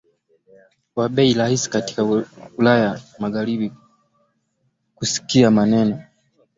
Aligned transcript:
wa 0.95 1.07
bei 1.09 1.33
rahisi 1.33 1.69
katika 1.69 2.03
Ulaya 2.57 3.01
Magharibi 3.19 3.71
Kusikia 4.95 5.51
maneno 5.51 6.01